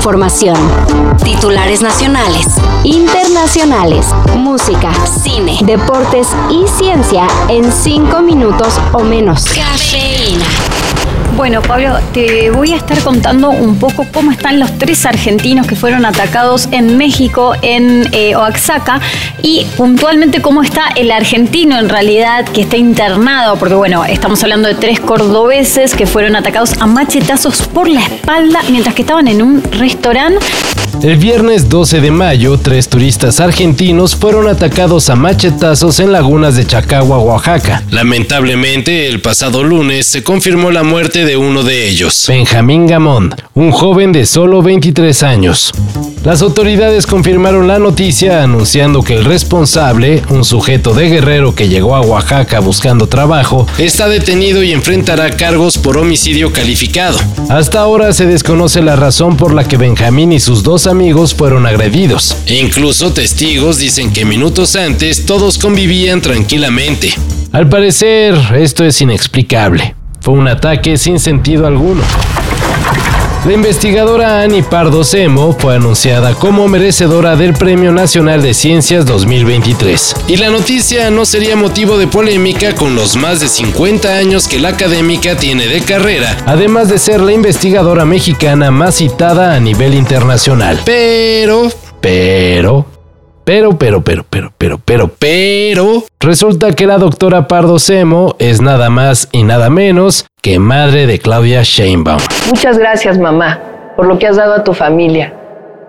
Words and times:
información. 0.00 0.56
Titulares 1.22 1.82
nacionales, 1.82 2.46
internacionales, 2.84 4.06
música, 4.34 4.90
cine, 5.04 5.58
deportes 5.62 6.28
y 6.48 6.66
ciencia 6.66 7.26
en 7.48 7.70
cinco 7.70 8.22
minutos 8.22 8.80
o 8.94 9.00
menos. 9.00 9.44
Cafeína. 9.44 10.79
Bueno, 11.36 11.62
Pablo, 11.62 11.98
te 12.12 12.50
voy 12.50 12.72
a 12.72 12.76
estar 12.76 12.98
contando 13.00 13.50
un 13.50 13.78
poco 13.78 14.06
cómo 14.12 14.30
están 14.30 14.60
los 14.60 14.76
tres 14.78 15.06
argentinos 15.06 15.66
que 15.66 15.74
fueron 15.74 16.04
atacados 16.04 16.68
en 16.70 16.98
México, 16.98 17.54
en 17.62 18.08
eh, 18.12 18.36
Oaxaca, 18.36 19.00
y 19.42 19.66
puntualmente 19.76 20.42
cómo 20.42 20.62
está 20.62 20.88
el 20.96 21.10
argentino 21.10 21.78
en 21.78 21.88
realidad 21.88 22.44
que 22.46 22.62
está 22.62 22.76
internado, 22.76 23.56
porque 23.56 23.74
bueno, 23.74 24.04
estamos 24.04 24.42
hablando 24.42 24.68
de 24.68 24.74
tres 24.74 25.00
cordobeses 25.00 25.94
que 25.94 26.06
fueron 26.06 26.36
atacados 26.36 26.74
a 26.80 26.86
machetazos 26.86 27.62
por 27.62 27.88
la 27.88 28.00
espalda 28.00 28.60
mientras 28.70 28.94
que 28.94 29.02
estaban 29.02 29.28
en 29.28 29.42
un 29.42 29.62
restaurante 29.62 30.44
el 31.02 31.16
viernes 31.16 31.70
12 31.70 32.02
de 32.02 32.10
mayo, 32.10 32.58
tres 32.58 32.90
turistas 32.90 33.40
argentinos 33.40 34.14
fueron 34.14 34.48
atacados 34.48 35.08
a 35.08 35.16
machetazos 35.16 35.98
en 35.98 36.12
lagunas 36.12 36.56
de 36.56 36.66
Chacagua, 36.66 37.16
Oaxaca. 37.18 37.82
Lamentablemente, 37.90 39.08
el 39.08 39.22
pasado 39.22 39.64
lunes 39.64 40.04
se 40.04 40.22
confirmó 40.22 40.70
la 40.70 40.82
muerte 40.82 41.19
de 41.24 41.36
uno 41.36 41.62
de 41.62 41.88
ellos, 41.88 42.24
Benjamín 42.28 42.86
Gamón, 42.86 43.34
un 43.54 43.70
joven 43.72 44.12
de 44.12 44.26
solo 44.26 44.62
23 44.62 45.22
años. 45.22 45.72
Las 46.24 46.42
autoridades 46.42 47.06
confirmaron 47.06 47.66
la 47.66 47.78
noticia 47.78 48.42
anunciando 48.42 49.02
que 49.02 49.14
el 49.14 49.24
responsable, 49.24 50.22
un 50.28 50.44
sujeto 50.44 50.92
de 50.92 51.08
guerrero 51.08 51.54
que 51.54 51.68
llegó 51.68 51.96
a 51.96 52.02
Oaxaca 52.02 52.60
buscando 52.60 53.06
trabajo, 53.06 53.66
está 53.78 54.08
detenido 54.08 54.62
y 54.62 54.72
enfrentará 54.72 55.30
cargos 55.30 55.78
por 55.78 55.96
homicidio 55.96 56.52
calificado. 56.52 57.18
Hasta 57.48 57.80
ahora 57.80 58.12
se 58.12 58.26
desconoce 58.26 58.82
la 58.82 58.96
razón 58.96 59.36
por 59.36 59.54
la 59.54 59.64
que 59.66 59.76
Benjamín 59.78 60.32
y 60.32 60.40
sus 60.40 60.62
dos 60.62 60.86
amigos 60.86 61.34
fueron 61.34 61.66
agredidos. 61.66 62.36
Incluso 62.46 63.12
testigos 63.12 63.78
dicen 63.78 64.12
que 64.12 64.24
minutos 64.24 64.76
antes 64.76 65.24
todos 65.24 65.58
convivían 65.58 66.20
tranquilamente. 66.20 67.14
Al 67.52 67.68
parecer, 67.68 68.34
esto 68.54 68.84
es 68.84 69.00
inexplicable. 69.00 69.94
Fue 70.20 70.34
un 70.34 70.48
ataque 70.48 70.98
sin 70.98 71.18
sentido 71.18 71.66
alguno. 71.66 72.02
La 73.46 73.54
investigadora 73.54 74.42
Annie 74.42 74.62
Pardo 74.62 75.02
Semo 75.02 75.56
fue 75.58 75.76
anunciada 75.76 76.34
como 76.34 76.68
merecedora 76.68 77.36
del 77.36 77.54
Premio 77.54 77.90
Nacional 77.90 78.42
de 78.42 78.52
Ciencias 78.52 79.06
2023. 79.06 80.14
Y 80.28 80.36
la 80.36 80.50
noticia 80.50 81.10
no 81.10 81.24
sería 81.24 81.56
motivo 81.56 81.96
de 81.96 82.06
polémica 82.06 82.74
con 82.74 82.94
los 82.94 83.16
más 83.16 83.40
de 83.40 83.48
50 83.48 84.14
años 84.14 84.46
que 84.46 84.58
la 84.58 84.68
académica 84.68 85.38
tiene 85.38 85.68
de 85.68 85.80
carrera, 85.80 86.36
además 86.44 86.90
de 86.90 86.98
ser 86.98 87.22
la 87.22 87.32
investigadora 87.32 88.04
mexicana 88.04 88.70
más 88.70 88.96
citada 88.96 89.54
a 89.54 89.60
nivel 89.60 89.94
internacional. 89.94 90.78
Pero, 90.84 91.70
pero, 92.02 92.84
pero, 93.50 93.76
pero, 93.76 94.00
pero, 94.00 94.24
pero, 94.30 94.52
pero, 94.56 94.78
pero, 94.78 95.10
pero, 95.18 96.04
resulta 96.20 96.70
que 96.70 96.86
la 96.86 96.98
doctora 96.98 97.48
Pardo 97.48 97.80
Semo 97.80 98.36
es 98.38 98.60
nada 98.60 98.90
más 98.90 99.28
y 99.32 99.42
nada 99.42 99.70
menos 99.70 100.24
que 100.40 100.60
madre 100.60 101.08
de 101.08 101.18
Claudia 101.18 101.62
Sheinbaum. 101.64 102.20
Muchas 102.46 102.78
gracias, 102.78 103.18
mamá, 103.18 103.58
por 103.96 104.06
lo 104.06 104.20
que 104.20 104.28
has 104.28 104.36
dado 104.36 104.54
a 104.54 104.62
tu 104.62 104.72
familia 104.72 105.34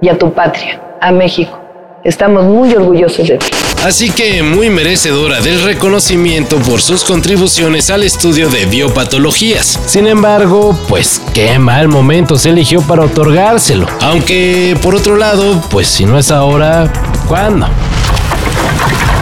y 0.00 0.08
a 0.08 0.16
tu 0.16 0.32
patria, 0.32 0.80
a 1.02 1.12
México. 1.12 1.60
Estamos 2.02 2.44
muy 2.44 2.72
orgullosos 2.72 3.28
de 3.28 3.36
ti. 3.36 3.50
Así 3.84 4.10
que 4.10 4.42
muy 4.42 4.70
merecedora 4.70 5.40
del 5.40 5.62
reconocimiento 5.62 6.56
por 6.58 6.80
sus 6.80 7.04
contribuciones 7.04 7.90
al 7.90 8.02
estudio 8.02 8.48
de 8.48 8.64
biopatologías. 8.64 9.78
Sin 9.84 10.06
embargo, 10.06 10.74
pues 10.88 11.20
qué 11.34 11.58
mal 11.58 11.88
momento 11.88 12.38
se 12.38 12.50
eligió 12.50 12.80
para 12.80 13.04
otorgárselo. 13.04 13.86
Aunque, 14.00 14.78
por 14.82 14.94
otro 14.94 15.16
lado, 15.16 15.62
pues 15.70 15.88
si 15.88 16.06
no 16.06 16.18
es 16.18 16.30
ahora, 16.30 16.90
¿cuándo? 17.30 17.68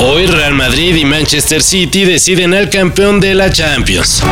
Hoy 0.00 0.24
Real 0.24 0.54
Madrid 0.54 0.96
y 0.96 1.04
Manchester 1.04 1.62
City 1.62 2.06
deciden 2.06 2.54
al 2.54 2.70
campeón 2.70 3.20
de 3.20 3.34
la 3.34 3.52
Champions. 3.52 4.22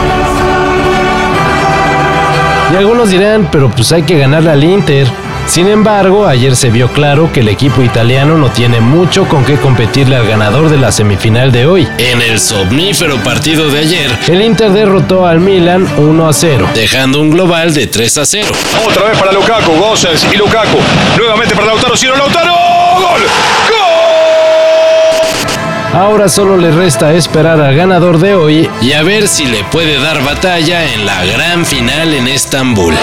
Y 2.72 2.76
algunos 2.76 3.10
dirán, 3.10 3.50
pero 3.52 3.70
pues 3.70 3.92
hay 3.92 4.04
que 4.04 4.16
ganarle 4.16 4.50
al 4.50 4.64
Inter. 4.64 5.06
Sin 5.46 5.68
embargo, 5.68 6.26
ayer 6.26 6.56
se 6.56 6.70
vio 6.70 6.88
claro 6.88 7.30
que 7.34 7.40
el 7.40 7.48
equipo 7.48 7.82
italiano 7.82 8.38
no 8.38 8.48
tiene 8.48 8.80
mucho 8.80 9.28
con 9.28 9.44
qué 9.44 9.56
competirle 9.56 10.16
al 10.16 10.26
ganador 10.26 10.70
de 10.70 10.78
la 10.78 10.90
semifinal 10.90 11.52
de 11.52 11.66
hoy. 11.66 11.86
En 11.98 12.22
el 12.22 12.40
somnífero 12.40 13.18
partido 13.18 13.68
de 13.68 13.80
ayer, 13.80 14.10
el 14.28 14.40
Inter 14.40 14.72
derrotó 14.72 15.26
al 15.26 15.40
Milan 15.40 15.86
1 15.98 16.28
a 16.28 16.32
0, 16.32 16.70
dejando 16.74 17.20
un 17.20 17.30
global 17.30 17.74
de 17.74 17.86
3 17.86 18.18
a 18.18 18.24
0. 18.24 18.46
Otra 18.88 19.04
vez 19.04 19.18
para 19.18 19.32
Lukaku, 19.32 19.72
Gosens 19.72 20.26
y 20.32 20.36
Lukaku. 20.38 20.78
Nuevamente 21.18 21.54
para 21.54 21.66
Lautaro, 21.66 21.94
Ciro 21.94 22.16
Lautaro. 22.16 22.65
¡Gol! 22.96 23.20
¡Gol! 23.22 23.96
Ahora 25.92 26.28
solo 26.28 26.56
le 26.56 26.70
resta 26.70 27.12
esperar 27.14 27.60
al 27.60 27.74
ganador 27.74 28.18
de 28.18 28.34
hoy 28.34 28.70
y 28.80 28.92
a 28.92 29.02
ver 29.02 29.28
si 29.28 29.46
le 29.46 29.64
puede 29.64 29.98
dar 30.00 30.22
batalla 30.22 30.92
en 30.92 31.06
la 31.06 31.24
gran 31.24 31.64
final 31.64 32.12
en 32.14 32.28
Estambul. 32.28 32.94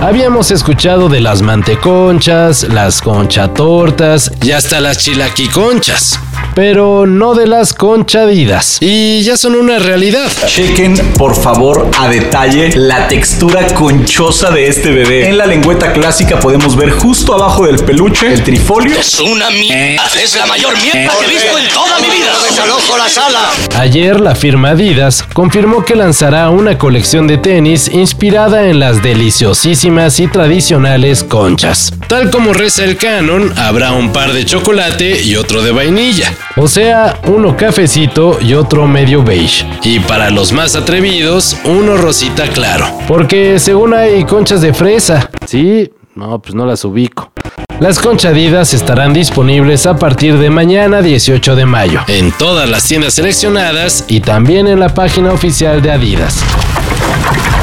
Habíamos 0.00 0.50
escuchado 0.50 1.08
de 1.08 1.20
las 1.20 1.42
manteconchas, 1.42 2.64
las 2.64 3.00
conchatortas 3.00 4.30
y 4.42 4.52
hasta 4.52 4.80
las 4.80 4.98
chilaquiconchas 4.98 6.20
pero 6.54 7.06
no 7.06 7.34
de 7.34 7.46
las 7.46 7.74
conchadidas. 7.74 8.78
Y 8.80 9.22
ya 9.22 9.36
son 9.36 9.54
una 9.54 9.78
realidad. 9.78 10.30
Chequen, 10.46 10.96
por 11.18 11.34
favor, 11.34 11.90
a 11.98 12.08
detalle 12.08 12.70
la 12.76 13.08
textura 13.08 13.66
conchosa 13.74 14.50
de 14.50 14.68
este 14.68 14.90
bebé. 14.90 15.28
En 15.28 15.38
la 15.38 15.46
lengüeta 15.46 15.92
clásica 15.92 16.38
podemos 16.38 16.76
ver 16.76 16.90
justo 16.90 17.34
abajo 17.34 17.66
del 17.66 17.78
peluche 17.80 18.32
el 18.32 18.42
trifolio. 18.42 18.98
Es 18.98 19.18
una 19.20 19.50
mierda. 19.50 20.02
Es 20.22 20.36
la 20.36 20.46
mayor 20.46 20.74
mierda 20.80 21.12
que 21.18 21.24
he 21.24 21.28
visto 21.28 21.58
en 21.58 21.68
toda 21.68 21.98
mi 21.98 22.06
vida. 22.06 22.32
Desalojo 22.48 22.96
la 22.98 23.08
sala. 23.08 23.40
Ayer 23.78 24.20
la 24.20 24.34
firma 24.34 24.70
Adidas 24.70 25.22
confirmó 25.32 25.84
que 25.84 25.94
lanzará 25.94 26.50
una 26.50 26.78
colección 26.78 27.26
de 27.26 27.38
tenis 27.38 27.88
inspirada 27.88 28.68
en 28.68 28.80
las 28.80 29.02
deliciosísimas 29.02 30.20
y 30.20 30.26
tradicionales 30.28 31.24
conchas. 31.24 31.92
Tal 32.08 32.30
como 32.30 32.52
reza 32.52 32.84
el 32.84 32.96
canon, 32.96 33.52
habrá 33.58 33.92
un 33.92 34.12
par 34.12 34.32
de 34.32 34.44
chocolate 34.44 35.22
y 35.22 35.36
otro 35.36 35.62
de 35.62 35.72
vainilla. 35.72 36.32
O 36.56 36.68
sea, 36.68 37.18
uno 37.24 37.56
cafecito 37.56 38.38
y 38.40 38.54
otro 38.54 38.86
medio 38.86 39.22
beige. 39.22 39.66
Y 39.82 40.00
para 40.00 40.30
los 40.30 40.52
más 40.52 40.76
atrevidos, 40.76 41.56
uno 41.64 41.96
rosita 41.96 42.46
claro. 42.48 42.86
Porque 43.08 43.58
según 43.58 43.94
hay 43.94 44.24
conchas 44.24 44.60
de 44.60 44.74
fresa. 44.74 45.30
Sí, 45.46 45.90
no, 46.14 46.38
pues 46.40 46.54
no 46.54 46.66
las 46.66 46.84
ubico. 46.84 47.32
Las 47.80 47.98
conchadidas 47.98 48.72
estarán 48.72 49.12
disponibles 49.12 49.86
a 49.86 49.96
partir 49.96 50.38
de 50.38 50.48
mañana 50.48 51.02
18 51.02 51.56
de 51.56 51.66
mayo 51.66 52.02
en 52.06 52.30
todas 52.30 52.68
las 52.68 52.84
tiendas 52.84 53.14
seleccionadas 53.14 54.04
y 54.06 54.20
también 54.20 54.68
en 54.68 54.78
la 54.78 54.94
página 54.94 55.32
oficial 55.32 55.82
de 55.82 55.90
Adidas. 55.90 56.38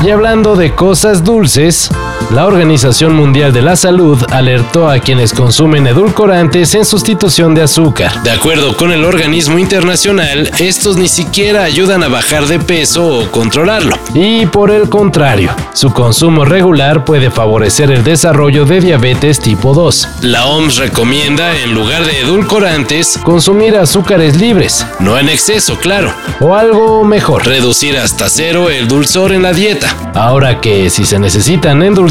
Y 0.03 0.09
hablando 0.09 0.55
de 0.55 0.75
cosas 0.75 1.23
dulces, 1.23 1.89
la 2.29 2.45
Organización 2.45 3.13
Mundial 3.15 3.51
de 3.51 3.61
la 3.61 3.75
Salud 3.75 4.23
alertó 4.29 4.89
a 4.89 4.99
quienes 4.99 5.33
consumen 5.33 5.87
edulcorantes 5.87 6.75
en 6.75 6.85
sustitución 6.85 7.55
de 7.55 7.63
azúcar. 7.63 8.21
De 8.23 8.31
acuerdo 8.31 8.77
con 8.77 8.91
el 8.91 9.03
organismo 9.03 9.57
internacional, 9.59 10.51
estos 10.59 10.97
ni 10.97 11.07
siquiera 11.07 11.63
ayudan 11.63 12.03
a 12.03 12.07
bajar 12.07 12.45
de 12.45 12.59
peso 12.59 13.05
o 13.07 13.31
controlarlo. 13.31 13.97
Y 14.13 14.45
por 14.45 14.71
el 14.71 14.89
contrario, 14.89 15.55
su 15.73 15.91
consumo 15.91 16.45
regular 16.45 17.03
puede 17.03 17.31
favorecer 17.31 17.91
el 17.91 18.03
desarrollo 18.03 18.65
de 18.65 18.79
diabetes 18.79 19.39
tipo 19.39 19.73
2. 19.73 20.07
La 20.21 20.45
OMS 20.45 20.77
recomienda, 20.77 21.57
en 21.57 21.73
lugar 21.73 22.05
de 22.05 22.21
edulcorantes, 22.21 23.19
consumir 23.23 23.75
azúcares 23.75 24.37
libres, 24.37 24.85
no 24.99 25.17
en 25.17 25.27
exceso, 25.27 25.77
claro. 25.77 26.13
O 26.39 26.55
algo 26.55 27.03
mejor, 27.03 27.45
reducir 27.45 27.97
hasta 27.97 28.29
cero 28.29 28.69
el 28.69 28.87
dulzor 28.87 29.31
en 29.31 29.43
la 29.43 29.53
dieta. 29.53 29.95
Ahora 30.13 30.61
que 30.61 30.89
si 30.89 31.05
se 31.05 31.19
necesitan 31.19 31.81
endulzar 31.81 32.10